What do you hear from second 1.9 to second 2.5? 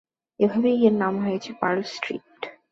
Street.